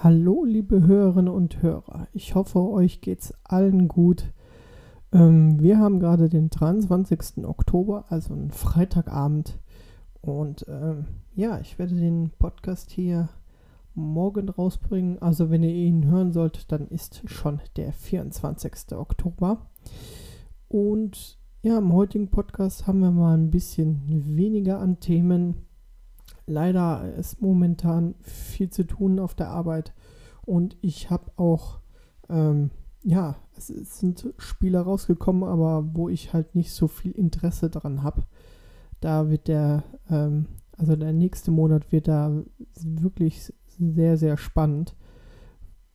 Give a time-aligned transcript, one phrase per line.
[0.00, 2.06] Hallo, liebe Hörerinnen und Hörer.
[2.12, 4.32] Ich hoffe, euch geht's allen gut.
[5.10, 7.44] Ähm, wir haben gerade den 23.
[7.44, 9.58] Oktober, also einen Freitagabend.
[10.20, 13.28] Und ähm, ja, ich werde den Podcast hier
[13.96, 15.20] morgen rausbringen.
[15.20, 18.92] Also, wenn ihr ihn hören sollt, dann ist schon der 24.
[18.92, 19.66] Oktober.
[20.68, 24.04] Und ja, im heutigen Podcast haben wir mal ein bisschen
[24.36, 25.66] weniger an Themen
[26.48, 29.94] leider ist momentan viel zu tun auf der Arbeit
[30.48, 31.80] und ich habe auch,
[32.30, 32.70] ähm,
[33.02, 38.24] ja, es, sind Spiele rausgekommen, aber wo ich halt nicht so viel Interesse daran habe.
[39.00, 40.46] Da wird der, ähm,
[40.76, 42.32] also der nächste Monat wird da
[42.80, 44.96] wirklich sehr, sehr spannend.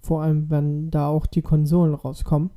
[0.00, 2.50] Vor allem, wenn da auch die Konsolen rauskommen.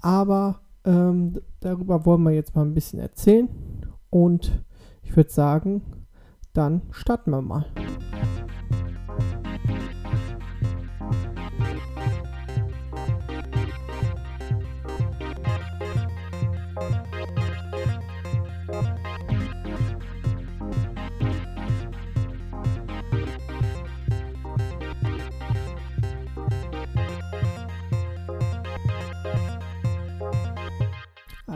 [0.00, 3.48] Aber ähm, darüber wollen wir jetzt mal ein bisschen erzählen.
[4.10, 4.64] Und
[5.02, 5.82] ich würde sagen,
[6.54, 7.66] dann starten wir mal.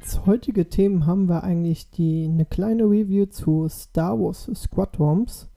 [0.00, 5.50] Als heutige Themen haben wir eigentlich die, eine kleine Review zu Star Wars Squadrons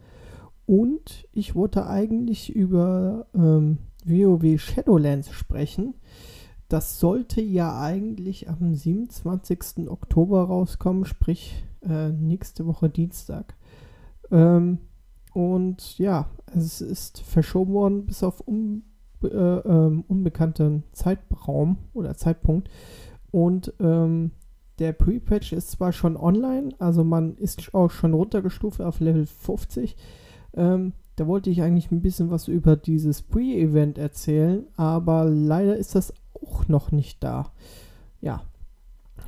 [0.66, 5.94] und ich wollte eigentlich über ähm, WoW Shadowlands sprechen.
[6.68, 9.90] Das sollte ja eigentlich am 27.
[9.90, 13.56] Oktober rauskommen, sprich äh, nächste Woche Dienstag.
[14.30, 14.80] Ähm,
[15.32, 18.84] und ja, es ist verschoben worden bis auf un,
[19.24, 22.70] äh, äh, unbekannten Zeitraum oder Zeitpunkt.
[23.34, 24.30] Und ähm,
[24.78, 29.98] der Pre-Patch ist zwar schon online, also man ist auch schon runtergestuft auf Level 50.
[30.54, 35.96] Ähm, da wollte ich eigentlich ein bisschen was über dieses Pre-Event erzählen, aber leider ist
[35.96, 37.52] das auch noch nicht da.
[38.22, 38.44] Ja,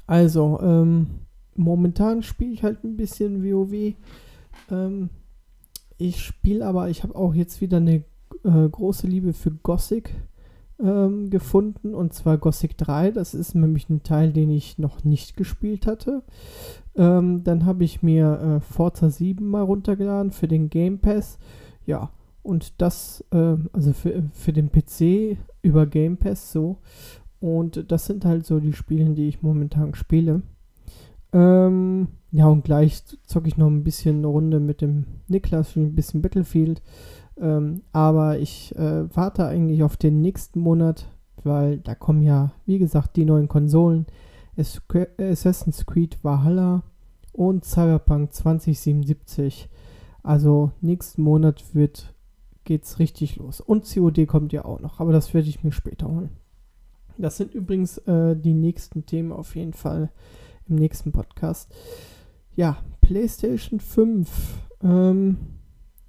[0.06, 1.08] also ähm,
[1.56, 3.96] momentan spiele ich halt ein bisschen WoW.
[4.70, 5.10] Ähm,
[5.98, 8.04] ich spiele aber, ich habe auch jetzt wieder eine
[8.44, 10.14] äh, große Liebe für Gothic
[10.82, 13.12] ähm, gefunden und zwar Gothic 3.
[13.12, 16.24] Das ist nämlich ein Teil, den ich noch nicht gespielt hatte.
[16.96, 21.38] Ähm, dann habe ich mir äh, Forza 7 mal runtergeladen für den Game Pass.
[21.86, 22.12] Ja,
[22.44, 26.78] und das, äh, also für, für den PC über Game Pass so.
[27.40, 30.42] Und das sind halt so die Spiele, die ich momentan spiele.
[31.34, 35.96] Ähm, ja, und gleich zocke ich noch ein bisschen eine Runde mit dem Niklas, ein
[35.96, 36.82] bisschen Battlefield.
[37.40, 41.10] Ähm, aber ich äh, warte eigentlich auf den nächsten Monat,
[41.44, 44.06] weil da kommen ja, wie gesagt, die neuen Konsolen.
[44.58, 46.84] Assassin's Creed Valhalla
[47.34, 49.70] und Cyberpunk 2077.
[50.24, 52.14] Also nächsten Monat wird
[52.64, 53.62] geht's richtig los.
[53.62, 56.32] Und COD kommt ja auch noch, aber das werde ich mir später holen.
[57.18, 60.10] Das sind übrigens äh, die nächsten Themen auf jeden Fall
[60.68, 61.74] im nächsten Podcast.
[62.56, 64.30] Ja, PlayStation 5.
[64.82, 65.38] Ähm,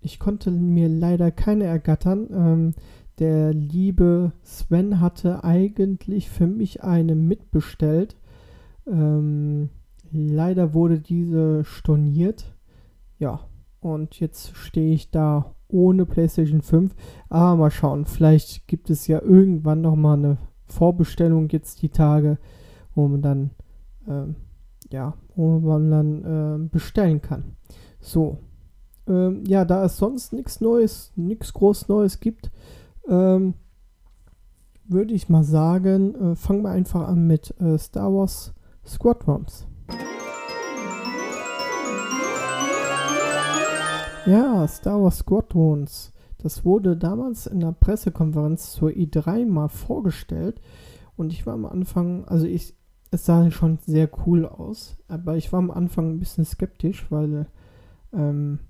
[0.06, 2.28] ich konnte mir leider keine ergattern.
[2.32, 2.74] Ähm,
[3.18, 8.16] der liebe Sven hatte eigentlich für mich eine mitbestellt.
[8.86, 9.70] Ähm,
[10.12, 12.54] leider wurde diese storniert.
[13.18, 13.40] Ja,
[13.80, 16.94] und jetzt stehe ich da ohne PlayStation 5.
[17.28, 22.38] Aber mal schauen, vielleicht gibt es ja irgendwann nochmal eine Vorbestellung jetzt die Tage,
[22.94, 23.50] wo man dann,
[24.06, 24.36] ähm,
[24.92, 27.56] ja, wo man dann äh, bestellen kann.
[28.00, 28.38] So,
[29.06, 32.50] ähm, ja, da es sonst nichts Neues, nichts groß Neues gibt,
[33.08, 33.54] ähm,
[34.84, 39.66] würde ich mal sagen, äh, fangen wir einfach an mit äh, Star Wars Squadrons.
[44.26, 46.12] Ja, Star Wars Squadrons.
[46.38, 50.60] Das wurde damals in der Pressekonferenz zur i3 mal vorgestellt.
[51.16, 52.76] Und ich war am Anfang, also ich,
[53.10, 57.46] es sah schon sehr cool aus, aber ich war am Anfang ein bisschen skeptisch, weil
[58.12, 58.60] ähm,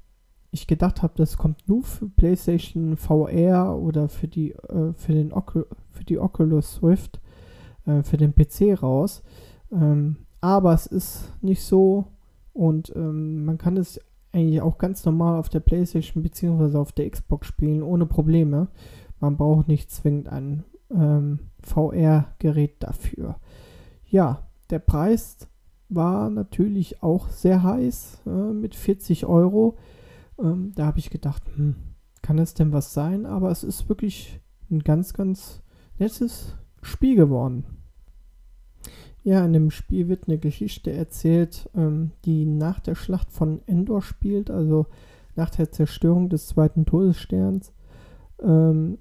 [0.57, 5.33] ich gedacht habe, das kommt nur für PlayStation VR oder für die, äh, für den
[5.33, 7.21] Ocu für die Oculus Rift,
[7.87, 9.23] äh, für den PC raus.
[9.71, 12.07] Ähm, aber es ist nicht so
[12.53, 14.01] und ähm, man kann es
[14.33, 16.77] eigentlich auch ganz normal auf der PlayStation bzw.
[16.77, 18.69] auf der Xbox spielen, ohne Probleme.
[19.21, 23.37] Man braucht nicht zwingend ein ähm, VR-Gerät dafür.
[24.09, 25.49] Ja, der Preis
[25.89, 29.77] war natürlich auch sehr heiß äh, mit 40 Euro.
[30.39, 31.77] Ähm, da habe ich gedacht, hm,
[32.23, 33.27] kann es denn was sein?
[33.27, 34.41] Aber es ist wirklich
[34.71, 35.63] ein ganz, ganz
[35.99, 37.65] nettes Spiel geworden.
[39.23, 44.03] Ja, in dem Spiel wird eine Geschichte erzählt, ähm, die nach der Schlacht von Endor
[44.03, 44.87] spielt, also
[45.35, 47.73] nach der Zerstörung des zweiten Todessterns.
[48.41, 48.99] Ähm,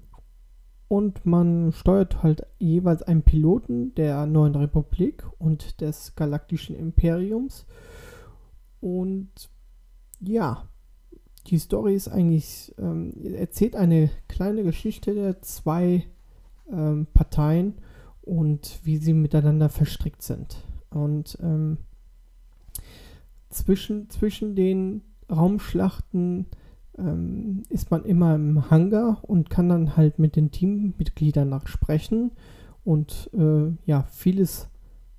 [0.88, 7.66] und man steuert halt jeweils einen Piloten der Neuen Republik und des Galaktischen Imperiums.
[8.80, 9.30] Und
[10.20, 10.68] ja,
[11.46, 16.06] die Story ist eigentlich, ähm, erzählt eine kleine Geschichte der zwei
[16.70, 17.74] ähm, Parteien
[18.22, 20.64] und wie sie miteinander verstrickt sind.
[20.90, 21.78] Und ähm,
[23.50, 26.46] zwischen, zwischen den Raumschlachten
[26.98, 32.32] ähm, ist man immer im Hangar und kann dann halt mit den Teammitgliedern nachsprechen
[32.84, 34.68] und äh, ja, vieles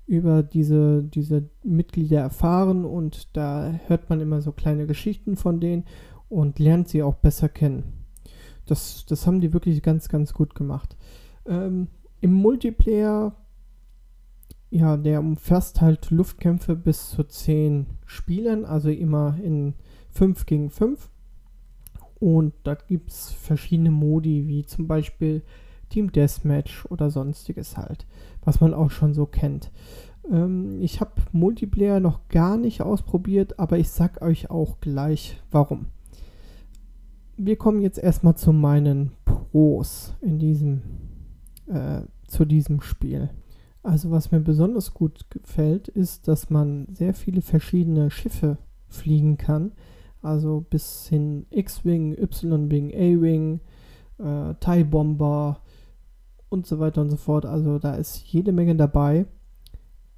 [0.05, 5.83] über diese, diese Mitglieder erfahren und da hört man immer so kleine Geschichten von denen
[6.29, 8.05] und lernt sie auch besser kennen.
[8.65, 10.97] Das, das haben die wirklich ganz, ganz gut gemacht.
[11.45, 11.87] Ähm,
[12.19, 13.35] Im Multiplayer,
[14.69, 19.73] ja, der umfasst halt Luftkämpfe bis zu 10 Spielern, also immer in
[20.11, 21.09] 5 gegen 5.
[22.19, 25.43] Und da gibt es verschiedene Modi, wie zum Beispiel
[25.89, 28.05] Team Deathmatch oder sonstiges halt,
[28.43, 29.71] was man auch schon so kennt.
[30.29, 35.87] Ähm, ich habe Multiplayer noch gar nicht ausprobiert, aber ich sag euch auch gleich warum.
[37.37, 40.81] Wir kommen jetzt erstmal zu meinen Pros in diesem,
[41.67, 43.29] äh, zu diesem Spiel.
[43.83, 48.57] Also was mir besonders gut gefällt, ist, dass man sehr viele verschiedene Schiffe
[48.89, 49.71] fliegen kann
[50.21, 53.59] also bis hin X-Wing, Y-Wing, A-Wing,
[54.19, 55.61] äh, TIE Bomber
[56.49, 57.45] und so weiter und so fort.
[57.45, 59.25] Also da ist jede Menge dabei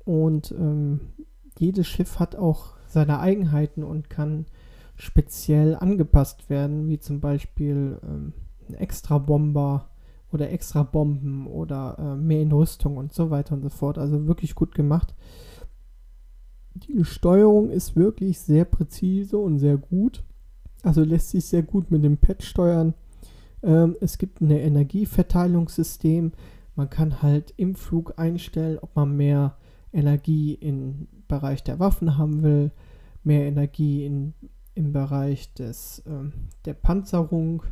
[0.06, 1.02] und ähm,
[1.58, 4.46] jedes Schiff hat auch seine Eigenheiten und kann
[5.00, 8.34] speziell angepasst werden, wie zum Beispiel ähm,
[8.68, 9.90] ein extra Bomber
[10.32, 13.98] oder extra Bomben oder äh, mehr in Rüstung und so weiter und so fort.
[13.98, 15.16] Also wirklich gut gemacht.
[16.76, 20.24] Die Steuerung ist wirklich sehr präzise und sehr gut.
[20.84, 22.94] Also lässt sich sehr gut mit dem Pad steuern.
[23.64, 26.34] Ähm, es gibt ein Energieverteilungssystem.
[26.76, 29.58] Man kann halt im Flug einstellen, ob man mehr
[29.94, 32.72] Energie im Bereich der Waffen haben will,
[33.24, 34.34] mehr Energie in,
[34.80, 36.32] im Bereich des, ähm,
[36.66, 37.64] der Panzerung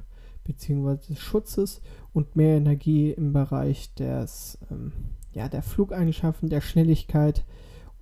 [0.44, 0.98] bzw.
[1.08, 1.82] des Schutzes
[2.14, 4.92] und mehr Energie im Bereich des, ähm,
[5.32, 7.46] ja, der Flugeigenschaften, der Schnelligkeit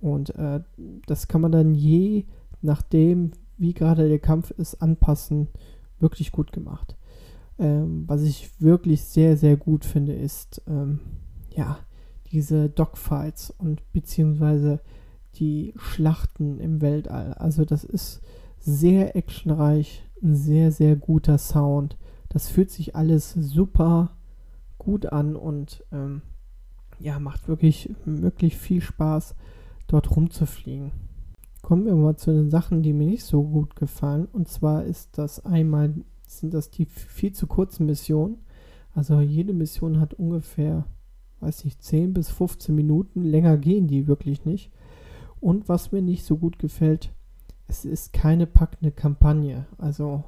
[0.00, 0.60] und äh,
[1.06, 2.24] das kann man dann je
[2.62, 5.48] nachdem, wie gerade der Kampf ist, anpassen.
[5.98, 6.96] Wirklich gut gemacht.
[7.58, 11.00] Ähm, was ich wirklich sehr, sehr gut finde, ist, ähm,
[11.50, 11.78] ja,
[12.32, 14.80] diese Dogfights und beziehungsweise
[15.36, 17.32] die Schlachten im Weltall.
[17.34, 18.20] Also das ist
[18.66, 21.96] sehr actionreich, ein sehr, sehr guter Sound.
[22.28, 24.16] Das fühlt sich alles super
[24.76, 26.22] gut an und ähm,
[26.98, 29.36] ja, macht wirklich, wirklich viel Spaß
[29.86, 30.90] dort rumzufliegen.
[31.62, 34.26] Kommen wir mal zu den Sachen, die mir nicht so gut gefallen.
[34.26, 35.94] Und zwar ist das einmal,
[36.26, 38.38] sind das die viel zu kurzen Missionen.
[38.94, 40.86] Also jede Mission hat ungefähr,
[41.40, 43.22] weiß nicht, 10 bis 15 Minuten.
[43.22, 44.72] Länger gehen die wirklich nicht.
[45.40, 47.12] Und was mir nicht so gut gefällt,
[47.68, 49.66] es ist keine packende Kampagne.
[49.78, 50.24] Also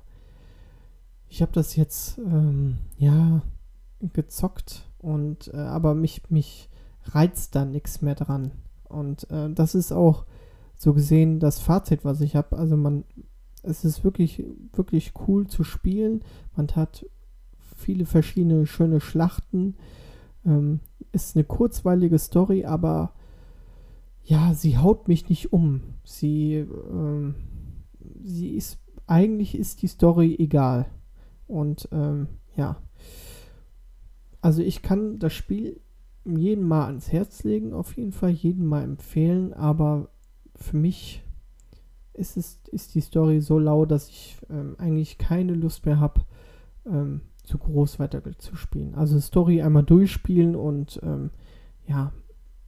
[1.28, 3.42] ich habe das jetzt ähm, ja
[4.00, 6.70] gezockt und äh, aber mich mich
[7.04, 8.52] reizt da nichts mehr dran.
[8.84, 10.24] Und äh, das ist auch
[10.74, 12.56] so gesehen das Fazit, was ich habe.
[12.56, 13.04] Also man,
[13.62, 16.22] es ist wirklich, wirklich cool zu spielen.
[16.56, 17.06] Man hat
[17.76, 19.76] viele verschiedene schöne Schlachten.
[20.46, 20.80] Ähm,
[21.12, 23.12] ist eine kurzweilige Story, aber
[24.28, 25.80] ja, sie haut mich nicht um.
[26.04, 27.34] Sie, ähm,
[28.22, 30.84] sie ist, eigentlich ist die Story egal.
[31.46, 32.76] Und ähm, ja,
[34.42, 35.80] also ich kann das Spiel
[36.26, 40.10] jedem mal ans Herz legen, auf jeden Fall, jedem mal empfehlen, aber
[40.54, 41.24] für mich
[42.12, 46.20] ist, es, ist die Story so lau, dass ich ähm, eigentlich keine Lust mehr habe,
[46.84, 48.94] ähm, zu groß weiter zu spielen.
[48.94, 51.30] Also Story einmal durchspielen und ähm,
[51.86, 52.12] ja,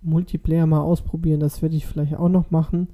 [0.02, 2.88] Multiplayer mal ausprobieren, das werde ich vielleicht auch noch machen,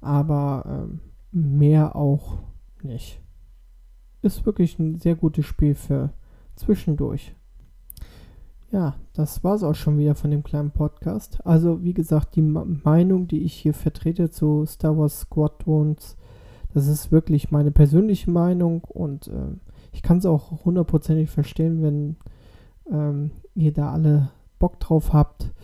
[0.00, 1.00] aber ähm,
[1.32, 2.38] mehr auch
[2.82, 3.20] nicht.
[4.22, 6.10] Ist wirklich ein sehr gutes Spiel für
[6.54, 7.34] zwischendurch.
[8.72, 11.38] Ja, das war es auch schon wieder von dem kleinen Podcast.
[11.46, 16.16] Also, wie gesagt, die Meinung, die ich hier vertrete zu Star Wars Squadrons,
[16.74, 19.54] das ist wirklich meine persönliche Meinung und äh,
[19.92, 22.16] ich kann es auch hundertprozentig verstehen, wenn
[22.90, 25.54] ähm, ihr da alle Bock drauf habt.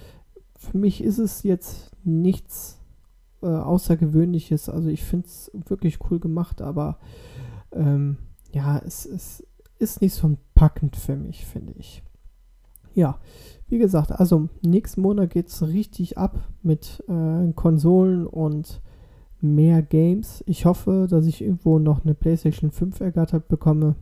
[0.70, 2.80] Für mich ist es jetzt nichts
[3.42, 4.68] äh, Außergewöhnliches.
[4.68, 6.98] Also, ich finde es wirklich cool gemacht, aber
[7.72, 8.18] ähm,
[8.52, 9.46] ja, es, es
[9.78, 12.02] ist nicht so packend für mich, finde ich
[12.94, 13.18] ja,
[13.68, 18.80] wie gesagt, also nächsten Monat geht es richtig ab mit äh, Konsolen und
[19.40, 20.44] mehr Games.
[20.46, 23.96] Ich hoffe, dass ich irgendwo noch eine PlayStation 5 ergattert bekomme.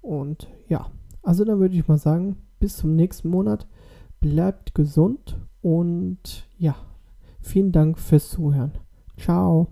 [0.00, 0.90] Und ja,
[1.22, 3.66] also dann würde ich mal sagen, bis zum nächsten Monat.
[4.20, 6.76] Bleibt gesund und ja,
[7.40, 8.72] vielen Dank fürs Zuhören.
[9.16, 9.68] Ciao.